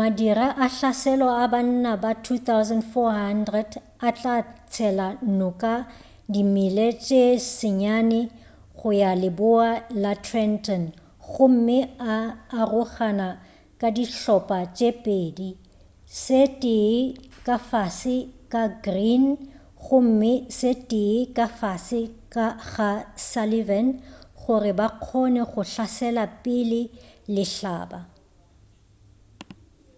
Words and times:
madira 0.00 0.46
a 0.64 0.66
hlaselo 0.76 1.26
a 1.42 1.44
banna 1.52 1.92
ba 2.02 2.10
2,400 2.26 3.76
a 4.08 4.10
tla 4.18 4.36
tshela 4.72 5.08
noka 5.40 5.74
di 6.32 6.42
mile 6.54 6.86
tše 7.04 7.22
senyane 7.58 8.20
go 8.78 8.88
ya 9.02 9.12
leboa 9.22 9.70
la 10.02 10.12
trenton 10.26 10.84
gomme 11.30 11.78
a 12.14 12.16
arogana 12.60 13.28
ka 13.80 13.88
dihlopa 13.96 14.58
tše 14.76 14.88
pedi 15.04 15.50
se 16.22 16.40
tee 16.62 16.94
ka 17.46 17.56
fase 17.70 18.16
ga 18.52 18.64
greene 18.84 19.32
gomme 19.84 20.32
se 20.58 20.70
tee 20.90 21.16
ka 21.36 21.46
fase 21.60 22.00
ga 22.34 22.46
sullivan 23.30 23.86
gore 24.40 24.72
ba 24.78 24.86
kgone 25.02 25.42
go 25.50 25.60
hlasela 25.72 26.24
pele 26.44 26.80
lehlaba 27.34 28.00